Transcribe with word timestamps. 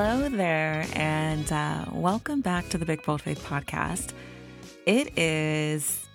Hello 0.00 0.28
there, 0.28 0.86
and 0.92 1.50
uh, 1.50 1.86
welcome 1.90 2.40
back 2.40 2.68
to 2.68 2.78
the 2.78 2.86
Big 2.86 3.02
Bold 3.02 3.20
Faith 3.20 3.44
podcast. 3.44 4.12
It 4.86 5.18
is 5.18 6.06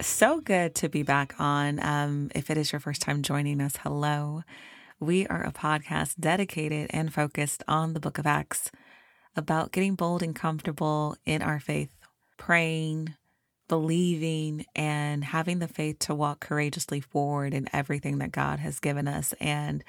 so 0.00 0.40
good 0.40 0.74
to 0.76 0.88
be 0.88 1.02
back 1.02 1.38
on. 1.38 1.78
Um, 1.84 2.30
if 2.34 2.48
it 2.48 2.56
is 2.56 2.72
your 2.72 2.80
first 2.80 3.02
time 3.02 3.20
joining 3.20 3.60
us, 3.60 3.76
hello. 3.82 4.42
We 5.00 5.26
are 5.26 5.44
a 5.44 5.52
podcast 5.52 6.14
dedicated 6.18 6.86
and 6.94 7.12
focused 7.12 7.62
on 7.68 7.92
the 7.92 8.00
book 8.00 8.16
of 8.16 8.26
Acts 8.26 8.70
about 9.36 9.70
getting 9.70 9.96
bold 9.96 10.22
and 10.22 10.34
comfortable 10.34 11.18
in 11.26 11.42
our 11.42 11.60
faith, 11.60 11.94
praying, 12.38 13.16
believing, 13.68 14.64
and 14.74 15.22
having 15.22 15.58
the 15.58 15.68
faith 15.68 15.98
to 15.98 16.14
walk 16.14 16.40
courageously 16.40 17.02
forward 17.02 17.52
in 17.52 17.68
everything 17.70 18.16
that 18.16 18.32
God 18.32 18.60
has 18.60 18.80
given 18.80 19.06
us. 19.06 19.34
And 19.40 19.84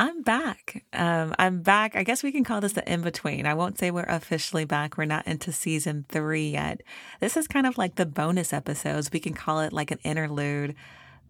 I'm 0.00 0.22
back. 0.22 0.84
Um, 0.92 1.34
I'm 1.40 1.60
back. 1.60 1.96
I 1.96 2.04
guess 2.04 2.22
we 2.22 2.30
can 2.30 2.44
call 2.44 2.60
this 2.60 2.74
the 2.74 2.88
in 2.90 3.02
between. 3.02 3.46
I 3.46 3.54
won't 3.54 3.78
say 3.78 3.90
we're 3.90 4.04
officially 4.04 4.64
back. 4.64 4.96
We're 4.96 5.06
not 5.06 5.26
into 5.26 5.50
season 5.50 6.06
three 6.08 6.50
yet. 6.50 6.82
This 7.18 7.36
is 7.36 7.48
kind 7.48 7.66
of 7.66 7.76
like 7.76 7.96
the 7.96 8.06
bonus 8.06 8.52
episodes. 8.52 9.10
We 9.12 9.18
can 9.18 9.34
call 9.34 9.58
it 9.58 9.72
like 9.72 9.90
an 9.90 9.98
interlude 10.04 10.76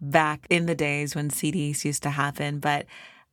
back 0.03 0.47
in 0.51 0.67
the 0.67 0.75
days 0.75 1.17
when 1.17 1.31
CDs 1.31 1.83
used 1.87 2.03
to 2.03 2.11
happen. 2.11 2.59
But 2.59 2.85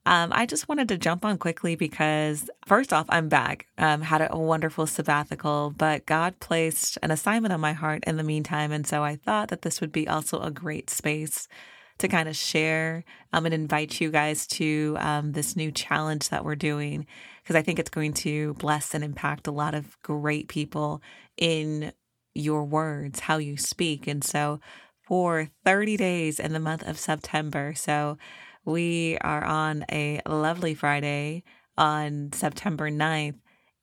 um, 0.05 0.31
I 0.33 0.45
just 0.45 0.69
wanted 0.69 0.87
to 0.87 0.97
jump 0.97 1.25
on 1.25 1.37
quickly 1.37 1.75
because, 1.75 2.49
first 2.65 2.93
off, 2.93 3.05
I'm 3.09 3.27
back. 3.27 3.67
Um, 3.77 4.03
had 4.03 4.25
a 4.31 4.37
wonderful 4.37 4.87
sabbatical, 4.87 5.73
but 5.75 6.05
God 6.05 6.39
placed 6.39 6.97
an 7.03 7.11
assignment 7.11 7.53
on 7.53 7.59
my 7.59 7.73
heart 7.73 8.05
in 8.07 8.15
the 8.15 8.23
meantime. 8.23 8.71
And 8.71 8.87
so 8.87 9.03
I 9.03 9.17
thought 9.17 9.49
that 9.49 9.63
this 9.63 9.81
would 9.81 9.91
be 9.91 10.07
also 10.07 10.39
a 10.39 10.49
great 10.49 10.89
space 10.89 11.49
to 11.97 12.07
kind 12.07 12.27
of 12.27 12.35
share 12.35 13.03
um, 13.31 13.45
and 13.45 13.53
invite 13.53 14.01
you 14.01 14.11
guys 14.11 14.47
to 14.47 14.97
um, 14.99 15.31
this 15.31 15.55
new 15.55 15.71
challenge 15.71 16.29
that 16.29 16.43
we're 16.43 16.55
doing 16.55 17.05
because 17.41 17.55
I 17.55 17.61
think 17.61 17.79
it's 17.79 17.89
going 17.89 18.13
to 18.13 18.53
bless 18.55 18.93
and 18.93 19.03
impact 19.03 19.47
a 19.47 19.51
lot 19.51 19.75
of 19.75 20.01
great 20.01 20.47
people 20.47 21.01
in 21.37 21.93
your 22.33 22.65
words, 22.65 23.21
how 23.21 23.37
you 23.37 23.55
speak. 23.55 24.07
And 24.07 24.23
so 24.23 24.59
for 25.01 25.49
30 25.63 25.95
days 25.95 26.39
in 26.39 26.53
the 26.53 26.59
month 26.59 26.85
of 26.85 26.97
September, 26.97 27.73
so 27.75 28.17
we 28.65 29.17
are 29.21 29.43
on 29.43 29.85
a 29.91 30.21
lovely 30.27 30.73
Friday 30.73 31.43
on 31.77 32.31
September 32.33 32.89
9th. 32.89 33.35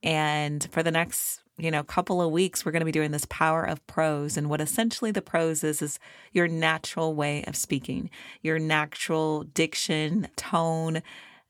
And 0.03 0.67
for 0.73 0.83
the 0.83 0.91
next 0.91 1.43
you 1.59 1.71
know, 1.71 1.83
couple 1.83 2.23
of 2.23 2.33
weeks, 2.33 2.65
we're 2.65 2.73
going 2.73 2.81
to 2.81 2.87
be 2.87 2.93
doing 2.93 3.11
this 3.11 3.27
power 3.27 3.63
of 3.63 3.87
prose. 3.87 4.37
And 4.37 4.49
what 4.49 4.61
essentially 4.61 5.11
the 5.11 5.23
prose 5.23 5.63
is, 5.63 5.83
is 5.83 5.99
your 6.33 6.49
natural 6.49 7.15
way 7.15 7.45
of 7.45 7.57
speaking, 7.57 8.11
your 8.41 8.59
natural 8.59 9.45
diction, 9.45 10.29
tone, 10.35 11.03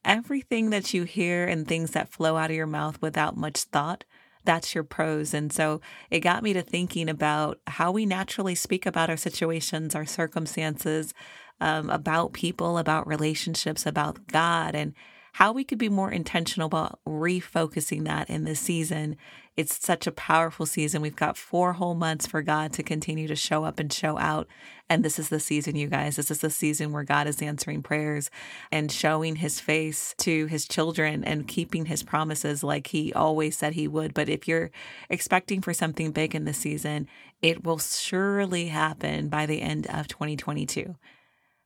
everything 0.04 0.70
that 0.70 0.92
you 0.92 1.04
hear 1.04 1.46
and 1.46 1.66
things 1.66 1.92
that 1.92 2.10
flow 2.10 2.36
out 2.36 2.50
of 2.50 2.56
your 2.56 2.66
mouth 2.66 3.00
without 3.00 3.36
much 3.36 3.62
thought. 3.64 4.04
That's 4.44 4.74
your 4.74 4.82
prose. 4.82 5.32
And 5.32 5.52
so 5.52 5.80
it 6.10 6.20
got 6.20 6.42
me 6.42 6.52
to 6.52 6.62
thinking 6.62 7.08
about 7.08 7.60
how 7.68 7.92
we 7.92 8.04
naturally 8.04 8.56
speak 8.56 8.86
about 8.86 9.08
our 9.08 9.16
situations, 9.16 9.94
our 9.94 10.04
circumstances, 10.04 11.14
um, 11.60 11.88
about 11.90 12.32
people, 12.32 12.76
about 12.76 13.06
relationships, 13.06 13.86
about 13.86 14.26
God, 14.26 14.74
and 14.74 14.94
how 15.32 15.52
we 15.52 15.64
could 15.64 15.78
be 15.78 15.88
more 15.88 16.10
intentional 16.10 16.66
about 16.66 17.00
refocusing 17.08 18.04
that 18.04 18.28
in 18.28 18.44
this 18.44 18.60
season. 18.60 19.16
It's 19.56 19.84
such 19.84 20.06
a 20.06 20.12
powerful 20.12 20.66
season. 20.66 21.02
We've 21.02 21.16
got 21.16 21.36
four 21.36 21.74
whole 21.74 21.94
months 21.94 22.26
for 22.26 22.42
God 22.42 22.72
to 22.74 22.82
continue 22.82 23.28
to 23.28 23.36
show 23.36 23.64
up 23.64 23.78
and 23.78 23.92
show 23.92 24.18
out. 24.18 24.46
And 24.88 25.02
this 25.02 25.18
is 25.18 25.30
the 25.30 25.40
season, 25.40 25.74
you 25.74 25.88
guys. 25.88 26.16
This 26.16 26.30
is 26.30 26.40
the 26.40 26.50
season 26.50 26.92
where 26.92 27.02
God 27.02 27.26
is 27.26 27.40
answering 27.40 27.82
prayers 27.82 28.30
and 28.70 28.92
showing 28.92 29.36
his 29.36 29.58
face 29.58 30.14
to 30.18 30.46
his 30.46 30.66
children 30.66 31.24
and 31.24 31.48
keeping 31.48 31.86
his 31.86 32.02
promises 32.02 32.62
like 32.62 32.88
he 32.88 33.12
always 33.12 33.56
said 33.56 33.72
he 33.72 33.88
would. 33.88 34.12
But 34.14 34.28
if 34.28 34.46
you're 34.46 34.70
expecting 35.08 35.62
for 35.62 35.72
something 35.72 36.12
big 36.12 36.34
in 36.34 36.44
this 36.44 36.58
season, 36.58 37.08
it 37.40 37.64
will 37.64 37.78
surely 37.78 38.66
happen 38.66 39.28
by 39.28 39.46
the 39.46 39.62
end 39.62 39.86
of 39.86 40.08
2022. 40.08 40.94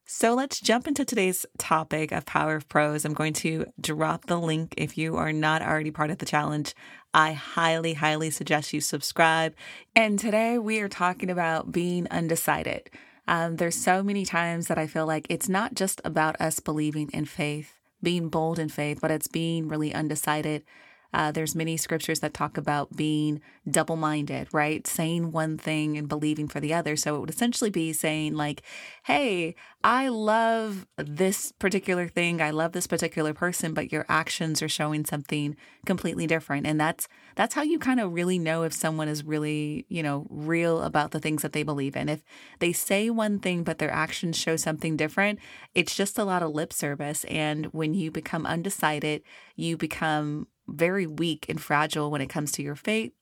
So 0.09 0.35
let's 0.35 0.61
jump 0.61 0.87
into 0.87 1.05
today's 1.05 1.45
topic 1.59 2.13
of 2.13 2.25
Power 2.25 2.55
of 2.55 2.69
Prose. 2.69 3.05
I'm 3.05 3.13
going 3.13 3.33
to 3.35 3.67
drop 3.81 4.27
the 4.27 4.39
link 4.39 4.73
if 4.77 4.97
you 4.97 5.17
are 5.17 5.33
not 5.33 5.63
already 5.63 5.91
part 5.91 6.11
of 6.11 6.19
the 6.19 6.25
challenge. 6.25 6.77
I 7.13 7.33
highly, 7.33 7.95
highly 7.95 8.31
suggest 8.31 8.73
you 8.73 8.81
subscribe. 8.81 9.57
And 9.97 10.17
today 10.17 10.59
we 10.59 10.79
are 10.79 10.89
talking 10.89 11.29
about 11.29 11.73
being 11.73 12.07
undecided. 12.09 12.89
Um, 13.27 13.57
there's 13.57 13.75
so 13.75 14.05
many 14.05 14.25
times 14.25 14.69
that 14.69 14.79
I 14.79 14.87
feel 14.87 15.07
like 15.07 15.27
it's 15.29 15.49
not 15.49 15.75
just 15.75 16.01
about 16.05 16.41
us 16.41 16.61
believing 16.61 17.11
in 17.13 17.25
faith, 17.25 17.75
being 18.01 18.29
bold 18.29 18.61
in 18.61 18.69
faith, 18.69 19.01
but 19.03 19.11
it's 19.11 19.27
being 19.27 19.67
really 19.67 19.93
undecided 19.93 20.63
uh, 21.13 21.31
there's 21.33 21.55
many 21.55 21.77
scriptures 21.77 22.21
that 22.21 22.35
talk 22.35 22.57
about 22.57 22.97
being 22.97 23.41
double 23.69 23.97
minded, 23.97 24.49
right? 24.53 24.87
Saying 24.87 25.33
one 25.33 25.59
thing 25.59 25.97
and 25.97 26.09
believing 26.09 26.49
for 26.49 26.61
the 26.61 26.75
other. 26.75 26.97
So 26.97 27.17
it 27.17 27.21
would 27.21 27.31
essentially 27.31 27.71
be 27.71 27.93
saying, 27.93 28.35
like, 28.35 28.63
hey, 29.05 29.55
I 29.83 30.09
love 30.09 30.87
this 30.97 31.53
particular 31.53 32.09
thing. 32.09 32.43
I 32.43 32.51
love 32.51 32.73
this 32.73 32.87
particular 32.87 33.33
person, 33.33 33.73
but 33.73 33.93
your 33.93 34.05
actions 34.09 34.63
are 34.63 34.69
showing 34.69 35.05
something 35.05 35.57
completely 35.85 36.27
different. 36.27 36.67
And 36.67 36.81
that's 36.81 37.09
that's 37.37 37.55
how 37.55 37.63
you 37.63 37.79
kind 37.79 38.01
of 38.01 38.13
really 38.13 38.39
know 38.39 38.63
if 38.63 38.73
someone 38.73 39.09
is 39.09 39.25
really, 39.25 39.87
you 39.89 40.03
know, 40.03 40.27
real 40.29 40.83
about 40.83 41.11
the 41.13 41.21
things 41.21 41.43
that 41.43 41.53
they 41.53 41.63
believe 41.63 41.95
in. 41.95 42.09
If 42.09 42.23
they 42.59 42.73
say 42.73 43.11
one 43.11 43.39
thing, 43.39 43.63
but 43.63 43.79
their 43.79 43.91
actions 43.91 44.37
show 44.37 44.57
something 44.57 44.97
different, 44.97 45.39
it's 45.75 45.95
just 45.95 46.19
a 46.19 46.25
lot 46.25 46.43
of 46.43 46.53
lip 46.53 46.73
service. 46.73 47.25
And 47.25 47.67
when 47.67 47.95
you 47.95 48.11
become 48.11 48.47
undecided, 48.47 49.23
you 49.55 49.77
become 49.77 50.49
very 50.69 51.07
weak 51.07 51.47
and 51.49 51.61
fragile 51.61 52.11
when 52.11 52.21
it 52.21 52.29
comes 52.29 52.53
to 52.53 52.63
your 52.63 52.77
faith. 52.77 53.13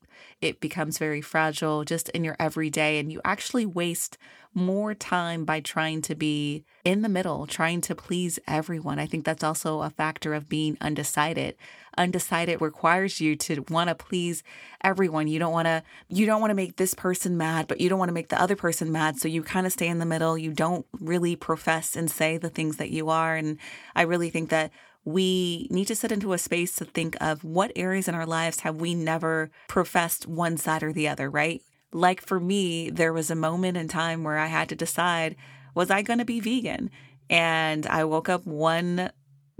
It 0.40 0.60
becomes 0.60 0.98
very 0.98 1.20
fragile 1.20 1.84
just 1.84 2.08
in 2.10 2.24
your 2.24 2.36
everyday, 2.38 2.98
and 2.98 3.12
you 3.12 3.20
actually 3.24 3.66
waste 3.66 4.18
more 4.52 4.94
time 4.94 5.44
by 5.44 5.60
trying 5.60 6.00
to 6.02 6.14
be 6.14 6.64
in 6.84 7.02
the 7.02 7.08
middle, 7.08 7.46
trying 7.46 7.80
to 7.80 7.94
please 7.94 8.38
everyone. 8.46 9.00
I 9.00 9.06
think 9.06 9.24
that's 9.24 9.42
also 9.42 9.82
a 9.82 9.90
factor 9.90 10.32
of 10.32 10.48
being 10.48 10.78
undecided. 10.80 11.56
Undecided 11.98 12.60
requires 12.60 13.20
you 13.20 13.34
to 13.36 13.64
want 13.68 13.88
to 13.88 13.94
please 13.96 14.44
everyone. 14.82 15.26
You 15.26 15.40
don't 15.40 15.52
want 15.52 15.66
to 15.66 15.82
you 16.08 16.26
don't 16.26 16.40
want 16.40 16.50
to 16.50 16.54
make 16.54 16.76
this 16.76 16.94
person 16.94 17.36
mad, 17.36 17.66
but 17.66 17.80
you 17.80 17.88
don't 17.88 17.98
want 17.98 18.10
to 18.10 18.14
make 18.14 18.28
the 18.28 18.40
other 18.40 18.56
person 18.56 18.92
mad. 18.92 19.18
So 19.18 19.26
you 19.26 19.42
kind 19.42 19.66
of 19.66 19.72
stay 19.72 19.88
in 19.88 19.98
the 19.98 20.06
middle. 20.06 20.38
You 20.38 20.52
don't 20.52 20.86
really 21.00 21.34
profess 21.34 21.96
and 21.96 22.10
say 22.10 22.36
the 22.36 22.50
things 22.50 22.76
that 22.76 22.90
you 22.90 23.10
are. 23.10 23.34
And 23.34 23.58
I 23.96 24.02
really 24.02 24.30
think 24.30 24.50
that 24.50 24.70
we 25.04 25.68
need 25.70 25.86
to 25.86 25.96
sit 25.96 26.12
into 26.12 26.32
a 26.32 26.38
space 26.38 26.74
to 26.76 26.84
think 26.84 27.16
of 27.20 27.44
what 27.44 27.72
areas 27.76 28.08
in 28.08 28.14
our 28.14 28.26
lives 28.26 28.60
have 28.60 28.76
we 28.76 28.94
never 28.94 29.50
professed 29.68 30.26
one 30.26 30.56
side 30.56 30.82
or 30.82 30.92
the 30.92 31.08
other, 31.08 31.28
right? 31.28 31.62
Like 31.92 32.20
for 32.20 32.40
me, 32.40 32.90
there 32.90 33.12
was 33.12 33.30
a 33.30 33.36
moment 33.36 33.76
in 33.76 33.88
time 33.88 34.24
where 34.24 34.38
I 34.38 34.46
had 34.46 34.68
to 34.70 34.74
decide 34.74 35.36
was 35.74 35.90
I 35.90 36.02
going 36.02 36.20
to 36.20 36.24
be 36.24 36.40
vegan? 36.40 36.90
And 37.28 37.86
I 37.86 38.04
woke 38.04 38.28
up 38.28 38.46
one 38.46 39.10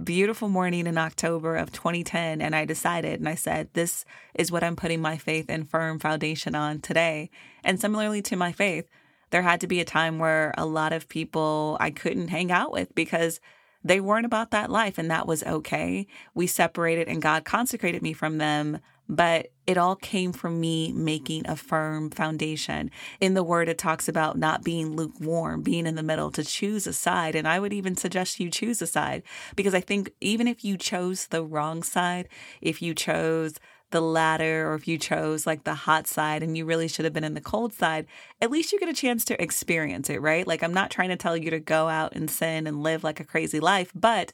beautiful 0.03 0.49
morning 0.49 0.87
in 0.87 0.99
October 0.99 1.57
of 1.57 1.73
2010 1.73 2.41
and 2.41 2.55
I 2.55 2.65
decided 2.65 3.21
and 3.21 3.29
I 3.29 3.35
said, 3.35 3.69
This 3.73 4.05
is 4.35 4.51
what 4.51 4.65
I'm 4.65 4.77
putting 4.77 5.01
my 5.01 5.17
faith 5.17 5.47
and 5.49 5.69
firm 5.69 5.99
foundation 5.99 6.55
on 6.55 6.81
today. 6.81 7.31
And 7.63 7.81
similarly 7.81 8.23
to 8.23 8.37
my 8.37 8.53
faith, 8.53 8.89
there 9.31 9.43
had 9.43 9.61
to 9.63 9.67
be 9.67 9.81
a 9.81 9.85
time 9.85 10.19
where 10.19 10.55
a 10.57 10.67
lot 10.67 10.93
of 10.93 11.09
people 11.09 11.77
I 11.81 11.91
couldn't 11.91 12.29
hang 12.29 12.53
out 12.53 12.73
with 12.73 12.95
because 12.95 13.41
they 13.85 14.01
weren't 14.01 14.27
about 14.27 14.51
that 14.51 14.71
life, 14.71 14.97
and 14.97 15.11
that 15.11 15.27
was 15.27 15.45
okay. 15.45 16.07
We 16.35 16.47
separated, 16.47 17.07
and 17.07 17.21
God 17.21 17.45
consecrated 17.45 18.03
me 18.03 18.15
from 18.15 18.39
them, 18.39 18.81
but 19.09 19.49
it 19.67 19.77
all 19.77 19.97
came 19.97 20.33
from 20.33 20.61
me 20.61 20.91
making 20.93 21.47
a 21.47 21.57
firm 21.57 22.11
foundation. 22.11 22.91
In 23.21 23.35
the 23.35 23.45
word, 23.45 23.69
it 23.69 23.77
talks 23.77 24.09
about 24.09 24.39
not 24.39 24.65
being 24.65 24.97
lukewarm, 24.97 25.63
being 25.63 25.87
in 25.87 25.95
the 25.95 26.03
middle, 26.03 26.31
to 26.31 26.43
choose 26.43 26.87
a 26.87 26.93
side. 26.95 27.35
And 27.35 27.47
I 27.47 27.61
would 27.61 27.73
even 27.75 27.97
suggest 27.97 28.41
you 28.41 28.51
choose 28.51 28.81
a 28.81 28.87
side 28.87 29.23
because 29.55 29.75
I 29.75 29.81
think 29.81 30.11
even 30.21 30.49
if 30.49 30.65
you 30.65 30.79
chose 30.79 31.27
the 31.27 31.45
wrong 31.45 31.83
side, 31.83 32.29
if 32.63 32.81
you 32.81 32.95
chose 32.95 33.55
the 33.95 34.03
latter 34.03 34.69
or 34.69 34.75
if 34.75 34.89
you 34.89 34.99
chose 34.99 35.47
like 35.47 35.63
the 35.63 35.75
hot 35.75 36.09
side 36.09 36.43
and 36.43 36.59
you 36.59 36.65
really 36.65 36.89
should 36.89 37.05
have 37.05 37.15
been 37.15 37.23
in 37.23 37.35
the 37.35 37.41
cold 37.41 37.73
side, 37.73 38.07
at 38.43 38.51
least 38.51 38.73
you 38.73 38.81
get 38.81 38.89
a 38.89 38.93
chance 38.93 39.25
to 39.25 39.41
experience 39.41 40.11
it, 40.11 40.21
right? 40.21 40.49
Like, 40.49 40.65
I'm 40.65 40.75
not 40.75 40.91
trying 40.91 41.11
to 41.11 41.17
tell 41.17 41.37
you 41.37 41.49
to 41.51 41.61
go 41.61 41.89
out 41.89 42.13
and 42.13 42.29
sin 42.29 42.67
and 42.67 42.83
live 42.83 43.05
like 43.05 43.21
a 43.21 43.25
crazy 43.25 43.61
life, 43.61 43.93
but 43.95 44.33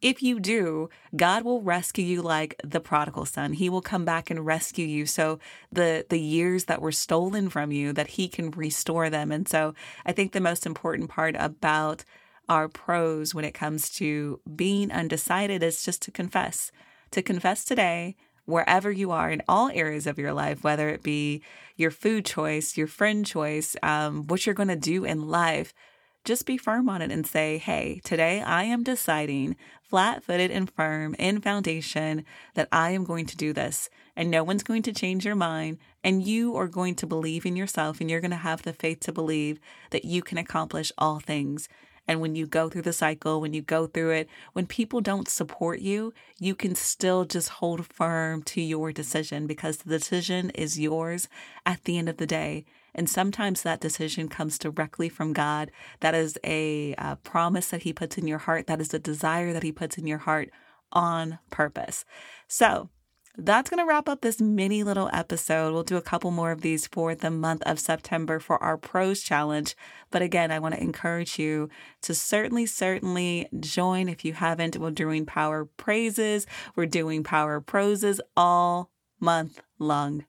if 0.00 0.22
you 0.22 0.40
do, 0.40 0.88
God 1.14 1.44
will 1.44 1.60
rescue 1.60 2.06
you 2.06 2.22
like 2.22 2.58
the 2.64 2.80
prodigal 2.80 3.26
son. 3.26 3.52
He 3.52 3.68
will 3.68 3.82
come 3.82 4.06
back 4.06 4.30
and 4.30 4.46
rescue 4.46 4.86
you. 4.86 5.04
So 5.04 5.38
the 5.70 6.06
the 6.08 6.18
years 6.18 6.64
that 6.64 6.80
were 6.80 6.90
stolen 6.90 7.50
from 7.50 7.70
you, 7.70 7.92
that 7.92 8.08
he 8.08 8.28
can 8.28 8.50
restore 8.50 9.10
them. 9.10 9.30
And 9.30 9.46
so 9.46 9.74
I 10.06 10.12
think 10.12 10.32
the 10.32 10.40
most 10.40 10.64
important 10.64 11.10
part 11.10 11.36
about 11.38 12.04
our 12.48 12.66
prose 12.66 13.34
when 13.34 13.44
it 13.44 13.52
comes 13.52 13.90
to 13.90 14.40
being 14.56 14.90
undecided 14.90 15.62
is 15.62 15.84
just 15.84 16.00
to 16.02 16.10
confess. 16.10 16.72
To 17.12 17.20
confess 17.22 17.64
today 17.64 18.16
wherever 18.44 18.90
you 18.90 19.10
are 19.10 19.30
in 19.30 19.42
all 19.48 19.70
areas 19.70 20.06
of 20.06 20.18
your 20.18 20.32
life, 20.32 20.64
whether 20.64 20.88
it 20.88 21.02
be 21.02 21.42
your 21.76 21.90
food 21.90 22.24
choice, 22.24 22.76
your 22.76 22.86
friend 22.86 23.24
choice, 23.24 23.76
um, 23.82 24.26
what 24.26 24.44
you're 24.44 24.54
going 24.54 24.68
to 24.68 24.76
do 24.76 25.04
in 25.04 25.28
life, 25.28 25.72
just 26.24 26.46
be 26.46 26.56
firm 26.56 26.88
on 26.88 27.02
it 27.02 27.10
and 27.10 27.26
say, 27.26 27.58
hey, 27.58 28.00
today 28.04 28.40
I 28.40 28.64
am 28.64 28.84
deciding 28.84 29.56
flat 29.82 30.22
footed 30.22 30.50
and 30.50 30.70
firm 30.70 31.14
in 31.18 31.40
foundation 31.40 32.24
that 32.54 32.68
I 32.70 32.90
am 32.90 33.04
going 33.04 33.26
to 33.26 33.36
do 33.36 33.52
this. 33.52 33.90
And 34.14 34.30
no 34.30 34.44
one's 34.44 34.62
going 34.62 34.82
to 34.82 34.92
change 34.92 35.24
your 35.24 35.34
mind. 35.34 35.78
And 36.04 36.22
you 36.22 36.56
are 36.56 36.68
going 36.68 36.94
to 36.96 37.06
believe 37.06 37.44
in 37.44 37.56
yourself 37.56 38.00
and 38.00 38.08
you're 38.08 38.20
going 38.20 38.30
to 38.30 38.36
have 38.36 38.62
the 38.62 38.72
faith 38.72 39.00
to 39.00 39.12
believe 39.12 39.58
that 39.90 40.04
you 40.04 40.22
can 40.22 40.38
accomplish 40.38 40.92
all 40.96 41.18
things. 41.18 41.68
And 42.08 42.20
when 42.20 42.34
you 42.34 42.46
go 42.46 42.68
through 42.68 42.82
the 42.82 42.92
cycle, 42.92 43.40
when 43.40 43.52
you 43.52 43.62
go 43.62 43.86
through 43.86 44.10
it, 44.10 44.28
when 44.52 44.66
people 44.66 45.00
don't 45.00 45.28
support 45.28 45.80
you, 45.80 46.12
you 46.38 46.54
can 46.54 46.74
still 46.74 47.24
just 47.24 47.48
hold 47.48 47.86
firm 47.86 48.42
to 48.44 48.60
your 48.60 48.92
decision 48.92 49.46
because 49.46 49.78
the 49.78 49.98
decision 49.98 50.50
is 50.50 50.80
yours 50.80 51.28
at 51.64 51.84
the 51.84 51.98
end 51.98 52.08
of 52.08 52.16
the 52.16 52.26
day. 52.26 52.64
And 52.94 53.08
sometimes 53.08 53.62
that 53.62 53.80
decision 53.80 54.28
comes 54.28 54.58
directly 54.58 55.08
from 55.08 55.32
God. 55.32 55.70
That 56.00 56.14
is 56.14 56.36
a, 56.44 56.94
a 56.98 57.16
promise 57.16 57.68
that 57.68 57.84
He 57.84 57.92
puts 57.92 58.18
in 58.18 58.26
your 58.26 58.38
heart. 58.38 58.66
That 58.66 58.80
is 58.80 58.92
a 58.92 58.98
desire 58.98 59.52
that 59.52 59.62
He 59.62 59.72
puts 59.72 59.96
in 59.96 60.06
your 60.06 60.18
heart 60.18 60.50
on 60.92 61.38
purpose. 61.50 62.04
So, 62.48 62.90
that's 63.36 63.70
going 63.70 63.78
to 63.78 63.86
wrap 63.86 64.08
up 64.08 64.20
this 64.20 64.40
mini 64.40 64.82
little 64.82 65.08
episode. 65.12 65.72
We'll 65.72 65.82
do 65.82 65.96
a 65.96 66.02
couple 66.02 66.30
more 66.30 66.50
of 66.50 66.60
these 66.60 66.86
for 66.86 67.14
the 67.14 67.30
month 67.30 67.62
of 67.64 67.78
September 67.78 68.38
for 68.38 68.62
our 68.62 68.76
prose 68.76 69.22
challenge. 69.22 69.74
But 70.10 70.22
again, 70.22 70.50
I 70.50 70.58
want 70.58 70.74
to 70.74 70.82
encourage 70.82 71.38
you 71.38 71.70
to 72.02 72.14
certainly, 72.14 72.66
certainly 72.66 73.48
join 73.58 74.08
if 74.08 74.24
you 74.24 74.34
haven't. 74.34 74.76
We're 74.76 74.90
doing 74.90 75.24
power 75.24 75.64
praises, 75.64 76.46
we're 76.76 76.86
doing 76.86 77.22
power 77.22 77.60
proses 77.60 78.20
all 78.36 78.90
month 79.18 79.62
long. 79.78 80.24